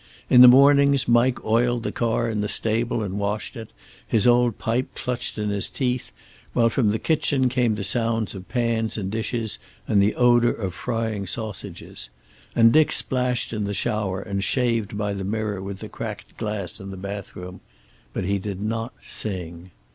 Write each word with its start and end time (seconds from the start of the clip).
In 0.31 0.41
the 0.41 0.47
mornings 0.47 1.07
Mike 1.07 1.45
oiled 1.45 1.83
the 1.83 1.91
car 1.91 2.27
in 2.27 2.41
the 2.41 2.47
stable 2.49 3.03
and 3.03 3.19
washed 3.19 3.55
it, 3.55 3.69
his 4.09 4.25
old 4.25 4.57
pipe 4.57 4.87
clutched 4.95 5.37
in 5.37 5.51
his 5.51 5.69
teeth, 5.69 6.11
while 6.53 6.69
from 6.69 6.89
the 6.89 6.97
kitchen 6.97 7.49
came 7.49 7.75
the 7.75 7.83
sounds 7.83 8.33
of 8.33 8.49
pans 8.49 8.97
and 8.97 9.11
dishes, 9.11 9.59
and 9.87 10.01
the 10.01 10.15
odor 10.15 10.51
of 10.53 10.73
frying 10.73 11.27
sausages. 11.27 12.09
And 12.55 12.73
Dick 12.73 12.91
splashed 12.91 13.53
in 13.53 13.65
the 13.65 13.75
shower, 13.75 14.19
and 14.23 14.43
shaved 14.43 14.97
by 14.97 15.13
the 15.13 15.23
mirror 15.23 15.61
with 15.61 15.81
the 15.81 15.87
cracked 15.87 16.35
glass 16.35 16.79
in 16.79 16.89
the 16.89 16.97
bathroom. 16.97 17.61
But 18.11 18.23
he 18.23 18.39
did 18.39 18.59
not 18.59 18.95
sing. 19.03 19.69